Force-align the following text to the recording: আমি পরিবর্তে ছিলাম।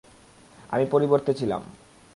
আমি 0.69 0.85
পরিবর্তে 0.85 1.33
ছিলাম। 1.33 1.61